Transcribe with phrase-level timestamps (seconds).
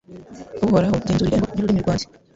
[0.65, 2.05] Uhoraho genzura irembo ry’ururimi rwanjye